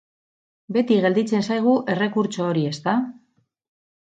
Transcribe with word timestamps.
Beti 0.77 0.97
gelditzen 1.03 1.45
zaigu 1.49 1.75
errekurtso 1.97 2.47
hori, 2.49 2.65
ezta? 2.71 2.97